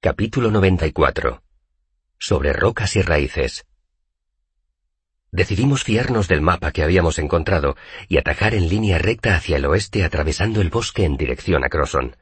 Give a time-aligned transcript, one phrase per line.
[0.00, 1.42] Capítulo 94.
[2.20, 3.66] Sobre rocas y raíces.
[5.32, 7.74] Decidimos fiarnos del mapa que habíamos encontrado
[8.06, 12.16] y atajar en línea recta hacia el oeste atravesando el bosque en dirección a Crosson.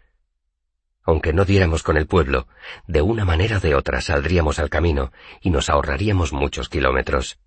[1.02, 2.48] Aunque no diéramos con el pueblo,
[2.86, 5.12] de una manera o de otra saldríamos al camino
[5.42, 7.40] y nos ahorraríamos muchos kilómetros.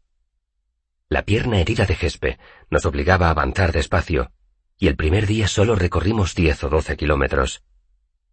[1.07, 2.37] La pierna herida de Gespe
[2.69, 4.31] nos obligaba a avanzar despacio,
[4.77, 7.63] y el primer día solo recorrimos diez o doce kilómetros.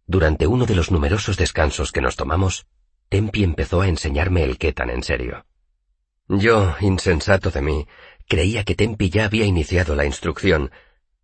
[0.07, 2.65] Durante uno de los numerosos descansos que nos tomamos,
[3.09, 5.45] Tempi empezó a enseñarme el Ketan en serio.
[6.29, 7.87] Yo, insensato de mí,
[8.27, 10.71] creía que Tempi ya había iniciado la instrucción,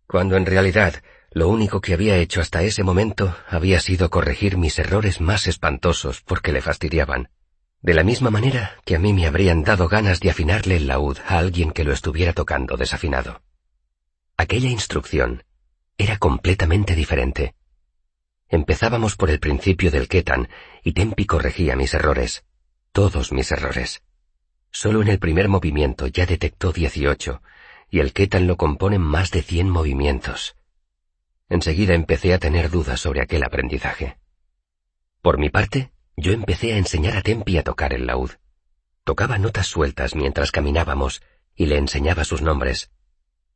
[0.06, 4.78] cuando en realidad lo único que había hecho hasta ese momento había sido corregir mis
[4.78, 7.30] errores más espantosos porque le fastidiaban,
[7.80, 11.18] de la misma manera que a mí me habrían dado ganas de afinarle el laúd
[11.26, 13.42] a alguien que lo estuviera tocando desafinado.
[14.36, 15.42] Aquella instrucción
[15.98, 17.54] era completamente diferente.
[18.48, 20.48] Empezábamos por el principio del Ketan
[20.82, 22.44] y Tempi corregía mis errores,
[22.92, 24.02] todos mis errores.
[24.70, 27.42] Solo en el primer movimiento ya detectó 18
[27.90, 30.56] y el Ketan lo componen más de 100 movimientos.
[31.48, 34.18] Enseguida empecé a tener dudas sobre aquel aprendizaje.
[35.22, 38.30] Por mi parte, yo empecé a enseñar a Tempi a tocar el laúd.
[39.04, 41.22] Tocaba notas sueltas mientras caminábamos
[41.54, 42.90] y le enseñaba sus nombres.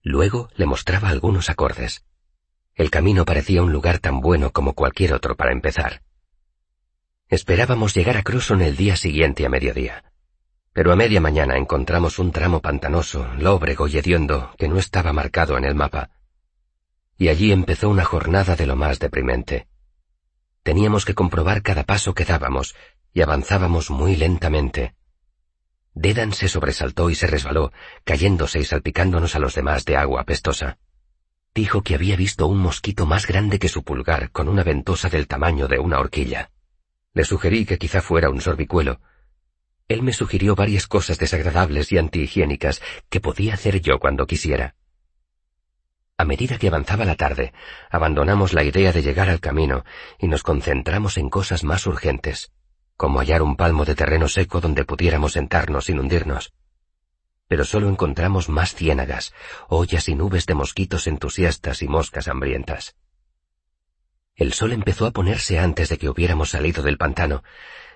[0.02, 2.04] Luego le mostraba algunos acordes.
[2.78, 6.02] El camino parecía un lugar tan bueno como cualquier otro para empezar.
[7.28, 10.04] Esperábamos llegar a Crosson el día siguiente a mediodía.
[10.72, 15.58] Pero a media mañana encontramos un tramo pantanoso, lóbrego y hediondo que no estaba marcado
[15.58, 16.10] en el mapa.
[17.16, 19.66] Y allí empezó una jornada de lo más deprimente.
[20.62, 22.76] Teníamos que comprobar cada paso que dábamos,
[23.12, 24.94] y avanzábamos muy lentamente.
[25.94, 27.72] Dedan se sobresaltó y se resbaló,
[28.04, 30.78] cayéndose y salpicándonos a los demás de agua apestosa.
[31.58, 35.26] Dijo que había visto un mosquito más grande que su pulgar con una ventosa del
[35.26, 36.52] tamaño de una horquilla.
[37.14, 39.00] Le sugerí que quizá fuera un sorbicuelo.
[39.88, 44.76] Él me sugirió varias cosas desagradables y antihigiénicas que podía hacer yo cuando quisiera.
[46.16, 47.52] A medida que avanzaba la tarde,
[47.91, 49.84] abandonamos la idea de llegar al camino
[50.20, 52.52] y nos concentramos en cosas más urgentes,
[52.97, 56.52] como hallar un palmo de terreno seco donde pudiéramos sentarnos sin hundirnos
[57.48, 59.32] pero solo encontramos más ciénagas,
[59.69, 62.94] ollas y nubes de mosquitos entusiastas y moscas hambrientas.
[64.36, 67.42] El sol empezó a ponerse antes de que hubiéramos salido del pantano,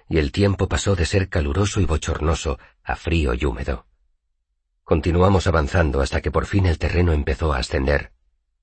[0.09, 3.87] y el tiempo pasó de ser caluroso y bochornoso a frío y húmedo.
[4.83, 8.13] Continuamos avanzando hasta que por fin el terreno empezó a ascender,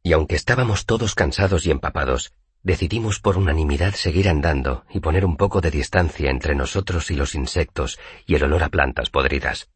[0.03, 2.33] y aunque estábamos todos cansados y empapados,
[2.63, 7.35] decidimos por unanimidad seguir andando y poner un poco de distancia entre nosotros y los
[7.35, 9.69] insectos y el olor a plantas podridas.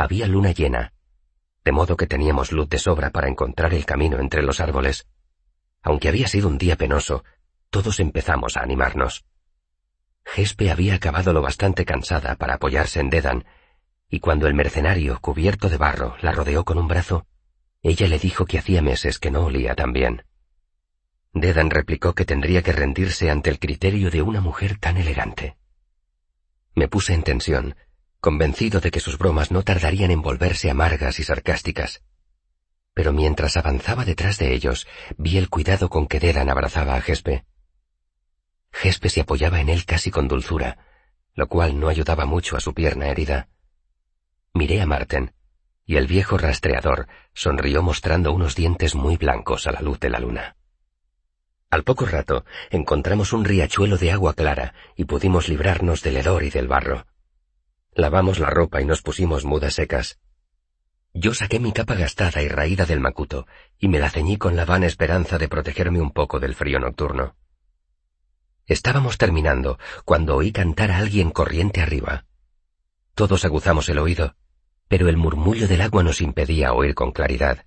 [0.00, 0.92] Había luna llena,
[1.64, 5.08] de modo que teníamos luz de sobra para encontrar el camino entre los árboles.
[5.82, 7.24] Aunque había sido un día penoso,
[7.68, 9.24] todos empezamos a animarnos.
[10.24, 13.44] Gespe había acabado lo bastante cansada para apoyarse en Dedan,
[14.08, 17.26] y cuando el mercenario, cubierto de barro, la rodeó con un brazo,
[17.82, 20.22] ella le dijo que hacía meses que no olía tan bien.
[21.32, 25.56] Dedan replicó que tendría que rendirse ante el criterio de una mujer tan elegante.
[26.76, 27.74] Me puse en tensión,
[28.20, 32.02] convencido de que sus bromas no tardarían en volverse amargas y sarcásticas.
[32.94, 34.86] Pero mientras avanzaba detrás de ellos,
[35.16, 37.44] vi el cuidado con que Dedan abrazaba a Gespe.
[38.72, 40.78] Gespe se apoyaba en él casi con dulzura,
[41.34, 43.48] lo cual no ayudaba mucho a su pierna herida.
[44.52, 45.32] Miré a Marten,
[45.86, 50.18] y el viejo rastreador sonrió mostrando unos dientes muy blancos a la luz de la
[50.18, 50.56] luna.
[51.70, 56.50] Al poco rato encontramos un riachuelo de agua clara y pudimos librarnos del hedor y
[56.50, 57.06] del barro.
[57.98, 60.20] Lavamos la ropa y nos pusimos mudas secas.
[61.14, 64.64] Yo saqué mi capa gastada y raída del macuto y me la ceñí con la
[64.64, 67.34] vana esperanza de protegerme un poco del frío nocturno.
[68.66, 72.24] Estábamos terminando cuando oí cantar a alguien corriente arriba.
[73.16, 74.36] Todos aguzamos el oído,
[74.86, 77.66] pero el murmullo del agua nos impedía oír con claridad.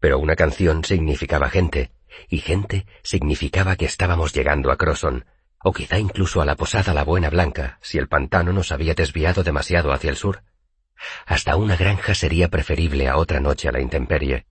[0.00, 1.92] Pero una canción significaba gente,
[2.28, 5.26] y gente significaba que estábamos llegando a Crosson,
[5.62, 9.42] o quizá incluso a la posada La Buena Blanca, si el pantano nos había desviado
[9.42, 10.42] demasiado hacia el sur.
[11.26, 14.46] Hasta una granja sería preferible a otra noche a la intemperie.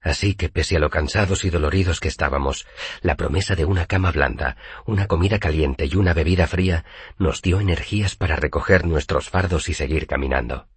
[0.00, 2.66] Así que, pese a lo cansados y doloridos que estábamos,
[3.02, 6.84] la promesa de una cama blanda, una comida caliente y una bebida fría
[7.18, 10.68] nos dio energías para recoger nuestros fardos y seguir caminando.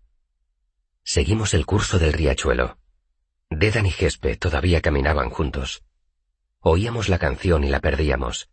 [1.03, 2.77] Seguimos el curso del riachuelo.
[3.49, 5.83] Dedan y Gespe todavía caminaban juntos.
[6.59, 8.49] Oíamos la canción y la perdíamos.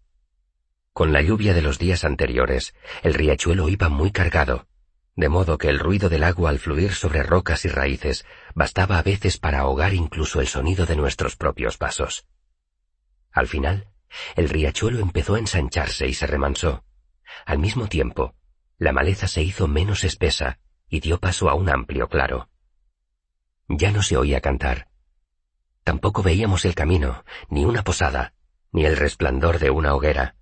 [0.93, 4.67] Con la lluvia de los días anteriores, el riachuelo iba muy cargado,
[5.17, 9.03] de modo que el ruido del agua al fluir sobre rocas y raíces bastaba a
[9.03, 12.27] veces para ahogar incluso el sonido de nuestros propios pasos.
[13.31, 13.89] Al final,
[14.37, 16.85] El riachuelo empezó a ensancharse y se remansó.
[17.47, 18.35] Al mismo tiempo,
[18.79, 20.59] la maleza se hizo menos espesa
[20.89, 22.51] y dio paso a un amplio claro.
[23.69, 24.89] Ya no se oía cantar.
[25.85, 28.35] Tampoco veíamos el camino, ni una posada,
[28.71, 30.37] ni el resplandor de una hoguera.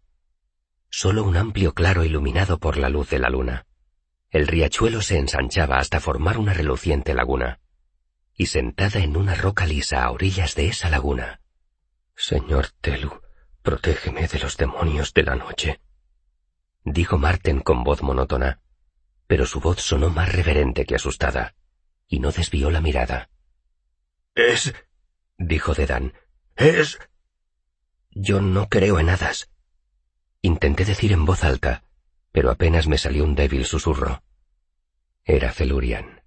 [0.91, 3.67] Solo un amplio claro iluminado por la luz de la luna.
[4.29, 7.61] El riachuelo se ensanchaba hasta formar una reluciente laguna.
[8.35, 11.41] Y sentada en una roca lisa a orillas de esa laguna.
[12.17, 13.21] Señor Telu,
[13.63, 15.81] protégeme de los demonios de la noche.
[16.85, 18.61] Dijo Marten con voz monótona,
[19.27, 21.55] pero su voz sonó más reverente que asustada,
[22.09, 23.31] y no desvió la mirada.
[24.35, 24.75] Es...
[25.39, 26.15] dijo Dedan.
[26.57, 26.99] Es...
[28.11, 29.51] Yo no creo en hadas.
[30.43, 31.83] Intenté decir en voz alta,
[32.33, 34.23] pero apenas me salió un débil susurro.
[35.25, 36.20] Era Felurian.